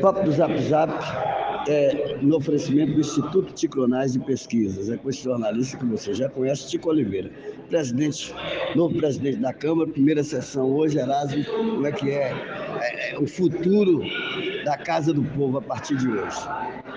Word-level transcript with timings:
Papo 0.00 0.24
do 0.24 0.32
Zap 0.32 0.56
Zap 0.62 0.92
é 1.68 2.16
no 2.22 2.36
oferecimento 2.36 2.94
do 2.94 3.00
Instituto 3.00 3.52
Ticronais 3.52 4.12
de 4.12 4.20
Pesquisas. 4.20 4.90
É 4.90 4.96
com 4.96 5.10
esse 5.10 5.22
jornalista 5.22 5.76
que 5.76 5.84
você 5.84 6.14
já 6.14 6.28
conhece, 6.28 6.68
Tico 6.68 6.88
Oliveira. 6.88 7.30
Presidente, 7.68 8.34
novo 8.74 8.96
presidente 8.96 9.36
da 9.38 9.52
Câmara, 9.52 9.88
primeira 9.90 10.24
sessão 10.24 10.70
hoje, 10.72 10.98
Erasmo, 10.98 11.44
como 11.44 11.86
é 11.86 11.92
que 11.92 12.10
é, 12.10 12.32
é, 12.80 13.14
é 13.14 13.18
o 13.18 13.26
futuro 13.26 14.02
da 14.64 14.76
Casa 14.76 15.12
do 15.12 15.22
Povo 15.22 15.58
a 15.58 15.62
partir 15.62 15.96
de 15.96 16.08
hoje? 16.08 16.36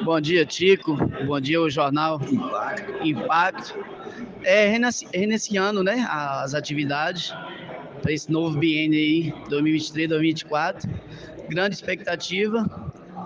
Bom 0.03 0.19
dia, 0.19 0.45
Tico. 0.45 0.95
Bom 1.25 1.39
dia, 1.39 1.61
o 1.61 1.69
jornal 1.69 2.19
Impacto. 2.31 3.07
Impacto. 3.07 3.85
É 4.43 4.67
reiniciando 5.13 5.83
né, 5.83 6.05
as 6.09 6.53
atividades 6.53 7.33
para 8.03 8.11
esse 8.11 8.29
novo 8.29 8.59
biênio 8.59 8.99
aí, 8.99 9.33
2023-2024. 9.49 10.89
Grande 11.49 11.73
expectativa. 11.73 12.65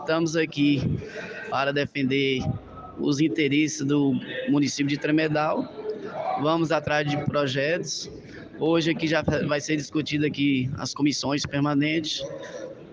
Estamos 0.01 0.35
aqui 0.35 0.99
para 1.49 1.73
defender 1.73 2.43
os 2.99 3.19
interesses 3.19 3.83
do 3.83 4.13
município 4.47 4.87
de 4.87 4.97
Tremedal. 4.97 5.67
Vamos 6.41 6.71
atrás 6.71 7.09
de 7.09 7.17
projetos. 7.25 8.09
Hoje 8.59 8.91
aqui 8.91 9.07
já 9.07 9.23
vai 9.47 9.59
ser 9.59 9.77
discutido 9.77 10.27
aqui 10.27 10.69
as 10.77 10.93
comissões 10.93 11.43
permanentes. 11.43 12.23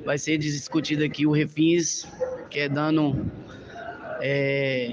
Vai 0.06 0.16
ser 0.16 0.38
discutido 0.38 1.04
aqui 1.04 1.26
o 1.26 1.32
Refins, 1.32 2.06
que 2.48 2.60
é 2.60 2.68
dando 2.68 3.30
é, 4.22 4.90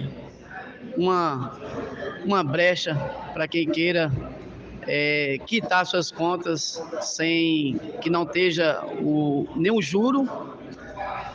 uma, 0.97 1.57
uma 2.25 2.43
brecha 2.43 2.95
para 3.33 3.47
quem 3.47 3.65
queira 3.69 4.11
é, 4.87 5.37
quitar 5.45 5.85
suas 5.85 6.11
contas 6.11 6.81
sem 7.01 7.79
que 8.01 8.09
não 8.09 8.23
esteja 8.23 8.83
o, 9.01 9.47
nem 9.55 9.71
o 9.71 9.81
juro, 9.81 10.27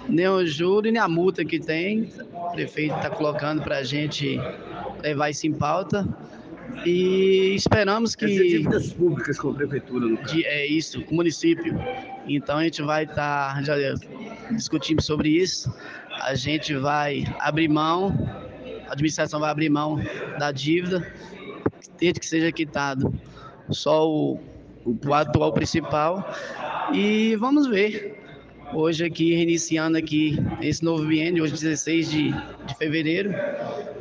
nem 0.08 0.28
o 0.28 0.46
juro 0.46 0.86
e 0.86 0.92
nem 0.92 1.00
a 1.00 1.08
multa 1.08 1.44
que 1.44 1.58
tem. 1.58 2.10
O 2.32 2.50
prefeito 2.52 2.94
está 2.96 3.10
colocando 3.10 3.62
para 3.62 3.78
a 3.78 3.82
gente 3.82 4.38
levar 5.02 5.30
isso 5.30 5.46
em 5.46 5.52
pauta. 5.52 6.06
E 6.84 7.54
esperamos 7.54 8.14
que. 8.14 8.24
As 8.24 8.30
dívidas 8.30 8.92
públicas 8.92 9.38
com 9.38 9.50
a 9.50 9.54
prefeitura, 9.54 10.06
no 10.06 10.18
caso. 10.18 10.42
É 10.44 10.66
isso, 10.66 11.02
com 11.02 11.12
o 11.12 11.16
município. 11.16 11.74
Então 12.28 12.58
a 12.58 12.64
gente 12.64 12.82
vai 12.82 13.04
estar 13.04 13.54
tá, 13.54 13.62
já 13.62 13.74
discutindo 14.50 15.00
sobre 15.02 15.30
isso. 15.30 15.72
A 16.22 16.34
gente 16.34 16.74
vai 16.74 17.24
abrir 17.40 17.68
mão, 17.68 18.14
a 18.88 18.92
administração 18.92 19.40
vai 19.40 19.50
abrir 19.50 19.68
mão 19.68 20.00
da 20.38 20.52
dívida, 20.52 21.06
desde 21.98 22.20
que 22.20 22.26
seja 22.26 22.52
quitado 22.52 23.12
só 23.70 24.08
o, 24.08 24.40
o 24.84 25.14
atual 25.14 25.52
principal. 25.52 26.32
E 26.92 27.36
vamos 27.36 27.66
ver. 27.66 28.22
Hoje 28.74 29.04
aqui, 29.04 29.34
reiniciando 29.34 29.96
aqui 29.96 30.36
esse 30.60 30.84
novo 30.84 31.04
biênio, 31.04 31.44
hoje 31.44 31.52
16 31.52 32.10
de, 32.10 32.32
de 32.32 32.74
fevereiro. 32.76 33.32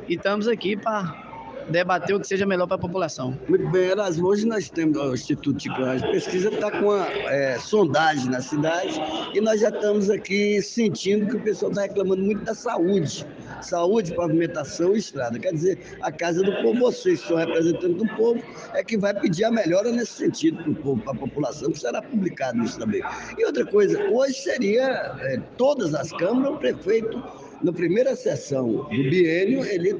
E 0.08 0.16
estamos 0.16 0.47
aqui 0.47 0.75
para 0.75 1.24
debater 1.69 2.16
o 2.16 2.19
que 2.19 2.27
seja 2.27 2.45
melhor 2.45 2.67
para 2.67 2.75
a 2.75 2.80
população. 2.80 3.38
Muito 3.47 3.67
bem, 3.69 3.89
Erasmo. 3.89 4.27
Hoje 4.27 4.45
nós 4.45 4.69
temos 4.69 4.97
o 4.97 5.13
Instituto 5.13 5.58
de 5.58 5.69
Pesquisa 6.11 6.49
está 6.49 6.71
com 6.71 6.85
uma 6.85 7.08
é, 7.08 7.58
sondagem 7.59 8.30
na 8.30 8.41
cidade 8.41 9.02
e 9.33 9.41
nós 9.41 9.59
já 9.59 9.69
estamos 9.69 10.09
aqui 10.09 10.61
sentindo 10.61 11.27
que 11.27 11.36
o 11.38 11.39
pessoal 11.41 11.71
está 11.71 11.83
reclamando 11.83 12.21
muito 12.21 12.43
da 12.43 12.53
saúde. 12.53 13.25
Saúde, 13.61 14.13
pavimentação 14.13 14.95
e 14.95 14.99
estrada. 14.99 15.39
Quer 15.39 15.53
dizer, 15.53 15.80
a 16.02 16.11
Casa 16.11 16.43
do 16.43 16.52
Povo, 16.61 16.80
vocês 16.80 17.21
que 17.21 17.27
são 17.27 17.38
representantes 17.38 17.97
do 17.97 18.08
povo, 18.16 18.41
é 18.73 18.83
que 18.83 18.97
vai 18.97 19.13
pedir 19.13 19.45
a 19.45 19.52
melhora 19.52 19.91
nesse 19.91 20.13
sentido 20.13 20.58
para 20.58 20.71
o 20.71 20.75
povo, 20.75 21.02
para 21.02 21.13
a 21.13 21.16
população, 21.16 21.71
que 21.71 21.80
será 21.80 22.02
publicado 22.02 22.63
isso 22.63 22.77
também. 22.77 23.02
E 23.38 23.45
outra 23.45 23.66
coisa, 23.66 23.99
hoje 24.09 24.36
seria 24.36 25.16
é, 25.19 25.41
todas 25.58 25.93
as 25.93 26.11
câmaras, 26.11 26.55
o 26.55 26.58
prefeito, 26.58 27.23
na 27.63 27.73
primeira 27.73 28.16
sessão 28.16 28.67
do 28.67 28.89
biênio, 29.09 29.66
ele 29.66 29.99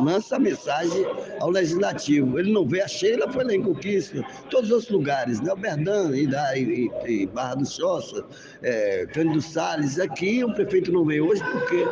lança 0.00 0.36
a 0.36 0.38
mensagem 0.38 1.04
ao 1.40 1.50
legislativo. 1.50 2.38
Ele 2.38 2.52
não 2.52 2.66
vê 2.66 2.82
a 2.82 2.88
Sheila, 2.88 3.30
foi 3.30 3.44
lá 3.44 3.54
em 3.54 3.62
Conquista, 3.62 4.22
todos 4.50 4.70
os 4.70 4.88
lugares, 4.88 5.40
né? 5.40 5.52
O 5.52 5.56
Berdan, 5.56 6.16
e, 6.16 6.90
e, 7.06 7.26
Barra 7.26 7.56
do 7.56 7.66
Choça, 7.66 8.24
é, 8.62 9.06
Cândido 9.06 9.40
Salles, 9.40 9.98
aqui 9.98 10.44
o 10.44 10.52
prefeito 10.52 10.92
não 10.92 11.04
veio 11.04 11.28
hoje, 11.28 11.42
por 11.44 11.66
quê? 11.66 11.86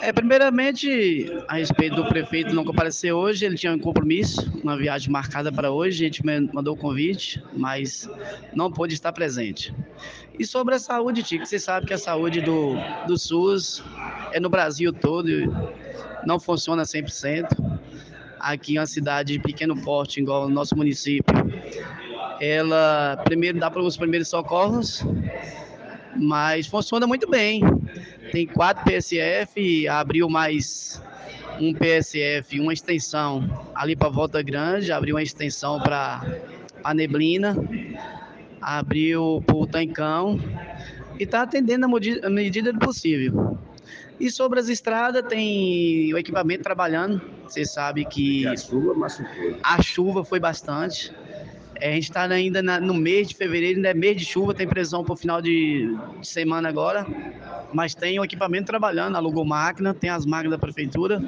É, 0.00 0.12
primeiramente, 0.12 1.26
a 1.48 1.56
respeito 1.56 1.96
do 1.96 2.04
prefeito 2.06 2.54
não 2.54 2.64
comparecer 2.64 3.12
hoje, 3.12 3.44
ele 3.44 3.56
tinha 3.56 3.72
um 3.72 3.78
compromisso, 3.78 4.48
uma 4.62 4.76
viagem 4.76 5.10
marcada 5.10 5.50
para 5.50 5.72
hoje, 5.72 6.04
a 6.04 6.06
gente 6.06 6.24
mandou 6.24 6.74
o 6.74 6.76
convite, 6.76 7.42
mas 7.52 8.08
não 8.54 8.70
pôde 8.70 8.94
estar 8.94 9.12
presente. 9.12 9.74
E 10.38 10.46
sobre 10.46 10.76
a 10.76 10.78
saúde, 10.78 11.24
Tico, 11.24 11.44
você 11.44 11.58
sabe 11.58 11.86
que 11.86 11.92
a 11.92 11.98
saúde 11.98 12.40
do, 12.40 12.74
do 13.08 13.18
SUS 13.18 13.82
é 14.32 14.40
no 14.40 14.48
Brasil 14.48 14.92
todo, 14.92 15.28
não 16.24 16.38
funciona 16.38 16.82
100%. 16.82 17.46
Aqui 18.38 18.74
em 18.74 18.78
uma 18.78 18.86
cidade 18.86 19.32
de 19.32 19.40
pequeno 19.40 19.80
porte, 19.82 20.20
igual 20.20 20.46
o 20.46 20.48
nosso 20.48 20.76
município, 20.76 21.34
ela 22.40 23.20
primeiro 23.24 23.58
dá 23.58 23.68
para 23.70 23.82
os 23.82 23.96
primeiros 23.96 24.28
socorros, 24.28 25.04
mas 26.16 26.66
funciona 26.66 27.06
muito 27.06 27.28
bem. 27.28 27.62
Tem 28.30 28.46
quatro 28.46 28.84
PSF, 28.84 29.88
abriu 29.88 30.28
mais 30.28 31.02
um 31.60 31.74
PSF, 31.74 32.60
uma 32.60 32.72
extensão 32.72 33.68
ali 33.74 33.96
para 33.96 34.08
Volta 34.08 34.40
Grande, 34.42 34.92
abriu 34.92 35.16
uma 35.16 35.22
extensão 35.22 35.80
para 35.80 36.24
a 36.84 36.94
Neblina, 36.94 37.56
abriu 38.60 39.42
para 39.44 39.56
o 39.56 39.66
Tancão 39.66 40.38
e 41.18 41.24
está 41.24 41.42
atendendo 41.42 41.86
a 41.86 42.30
medida 42.30 42.72
do 42.72 42.78
possível. 42.78 43.58
E 44.20 44.30
sobre 44.30 44.58
as 44.58 44.68
estradas, 44.68 45.22
tem 45.28 46.12
o 46.12 46.18
equipamento 46.18 46.62
trabalhando. 46.62 47.20
Você 47.46 47.64
sabe 47.64 48.04
que. 48.04 48.46
A 48.46 48.56
chuva. 48.56 49.06
A 49.62 49.82
chuva 49.82 50.24
foi 50.24 50.40
bastante. 50.40 51.12
É, 51.80 51.90
a 51.90 51.94
gente 51.94 52.04
está 52.04 52.22
ainda 52.22 52.60
na, 52.60 52.80
no 52.80 52.92
mês 52.92 53.28
de 53.28 53.36
fevereiro, 53.36 53.76
ainda 53.76 53.90
é 53.90 53.94
mês 53.94 54.16
de 54.16 54.24
chuva, 54.24 54.52
tem 54.52 54.66
previsão 54.66 55.04
para 55.04 55.14
o 55.14 55.16
final 55.16 55.40
de, 55.40 55.96
de, 56.20 56.26
semana 56.26 56.68
agora. 56.68 57.06
Mas 57.72 57.94
tem 57.94 58.18
o 58.18 58.24
equipamento 58.24 58.66
trabalhando, 58.66 59.16
alugou 59.16 59.44
máquina, 59.44 59.94
tem 59.94 60.10
as 60.10 60.26
máquinas 60.26 60.58
da 60.58 60.58
prefeitura. 60.58 61.22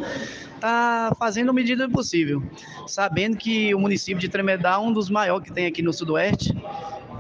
Está 0.57 1.15
fazendo 1.19 1.51
a 1.51 1.53
medida 1.53 1.89
possível. 1.89 2.43
Sabendo 2.87 3.37
que 3.37 3.73
o 3.75 3.79
município 3.79 4.21
de 4.21 4.29
Tremedal 4.29 4.85
é 4.85 4.89
um 4.89 4.93
dos 4.93 5.09
maiores 5.09 5.47
que 5.47 5.55
tem 5.55 5.67
aqui 5.67 5.83
no 5.83 5.93
Sudoeste 5.93 6.53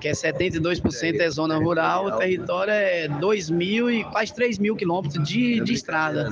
que 0.00 0.08
é 0.08 0.12
72% 0.12 1.20
é 1.20 1.30
zona 1.30 1.56
rural, 1.58 2.06
o 2.06 2.18
território 2.18 2.72
é 2.72 3.06
2 3.06 3.50
mil 3.50 3.90
e 3.90 4.02
quase 4.04 4.34
3 4.34 4.58
mil 4.58 4.74
quilômetros 4.74 5.22
de, 5.28 5.60
de 5.60 5.72
estrada. 5.72 6.30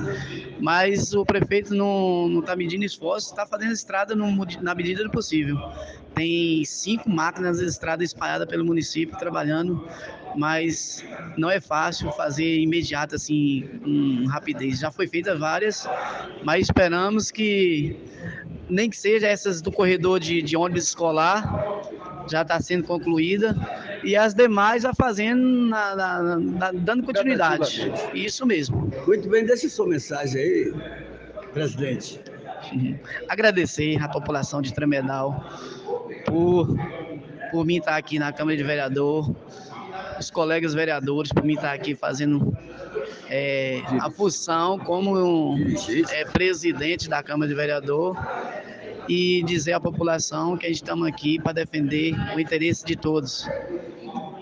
Mas 0.59 1.13
o 1.13 1.23
prefeito 1.23 1.73
não 1.73 2.39
está 2.39 2.55
medindo 2.55 2.83
esforço, 2.83 3.29
está 3.29 3.45
fazendo 3.45 3.71
estrada 3.71 4.15
no, 4.15 4.45
na 4.61 4.75
medida 4.75 5.03
do 5.03 5.11
possível. 5.11 5.57
Tem 6.15 6.65
cinco 6.65 7.09
máquinas 7.09 7.59
de 7.59 7.65
estrada 7.65 8.03
espalhadas 8.03 8.47
pelo 8.47 8.65
município 8.65 9.17
trabalhando, 9.17 9.87
mas 10.35 11.05
não 11.37 11.49
é 11.49 11.61
fácil 11.61 12.11
fazer 12.11 12.59
imediato 12.59 13.15
assim, 13.15 13.69
com 13.83 14.25
rapidez. 14.27 14.79
Já 14.79 14.91
foi 14.91 15.07
feita 15.07 15.37
várias, 15.37 15.87
mas 16.43 16.63
esperamos 16.63 17.31
que 17.31 17.95
nem 18.69 18.89
que 18.89 18.97
seja 18.97 19.27
essas 19.27 19.61
do 19.61 19.71
corredor 19.71 20.19
de, 20.19 20.41
de 20.41 20.55
ônibus 20.55 20.85
escolar, 20.85 21.68
já 22.29 22.41
está 22.41 22.59
sendo 22.61 22.83
concluída 22.83 23.55
e 24.03 24.15
as 24.15 24.33
demais 24.33 24.83
já 24.83 24.93
fazendo, 24.93 25.41
na, 25.41 25.95
na, 25.95 26.39
na, 26.39 26.71
dando 26.71 27.03
continuidade. 27.03 27.91
Isso 28.13 28.45
mesmo. 28.45 28.91
Muito 29.05 29.29
bem, 29.29 29.45
deixa 29.45 29.67
sua 29.69 29.87
mensagem 29.87 30.41
aí, 30.41 30.73
presidente. 31.53 32.19
Agradecer 33.27 34.01
à 34.01 34.07
população 34.07 34.61
de 34.61 34.73
Tremedal 34.73 35.43
por, 36.25 36.75
por 37.51 37.65
mim 37.65 37.77
estar 37.77 37.95
aqui 37.95 38.19
na 38.19 38.31
Câmara 38.31 38.57
de 38.57 38.63
Vereador, 38.63 39.33
os 40.19 40.29
colegas 40.29 40.73
vereadores 40.73 41.31
por 41.31 41.43
mim 41.43 41.53
estar 41.53 41.73
aqui 41.73 41.95
fazendo 41.95 42.55
é, 43.29 43.81
a 44.01 44.09
função 44.09 44.77
como 44.79 45.17
um, 45.17 45.75
é, 46.11 46.25
presidente 46.25 47.07
da 47.07 47.23
Câmara 47.23 47.47
de 47.47 47.55
Vereador 47.55 48.17
e 49.09 49.41
dizer 49.43 49.73
à 49.73 49.79
população 49.79 50.55
que 50.55 50.67
a 50.67 50.69
gente 50.69 50.83
estamos 50.83 51.07
aqui 51.07 51.41
para 51.41 51.53
defender 51.53 52.13
o 52.35 52.39
interesse 52.39 52.85
de 52.85 52.95
todos. 52.95 53.49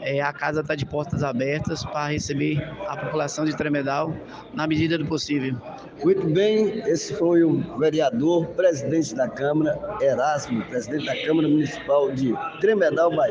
É, 0.02 0.22
a 0.22 0.32
casa 0.32 0.62
está 0.62 0.76
de 0.76 0.86
portas 0.86 1.24
abertas 1.24 1.84
para 1.84 2.12
receber 2.12 2.62
a 2.88 2.96
população 2.96 3.46
de 3.46 3.56
Tremedal 3.56 4.14
na 4.54 4.68
medida 4.68 4.98
do 4.98 5.06
possível. 5.06 5.58
Muito 6.04 6.28
bem, 6.28 6.80
esse 6.88 7.14
foi 7.16 7.44
o 7.44 7.78
vereador, 7.78 8.46
presidente 8.48 9.16
da 9.16 9.28
Câmara, 9.28 9.78
Erasmo, 10.02 10.64
presidente 10.66 11.06
da 11.06 11.16
Câmara 11.26 11.48
Municipal 11.48 12.12
de 12.12 12.34
Tremedal, 12.62 13.16
Bahia. 13.16 13.26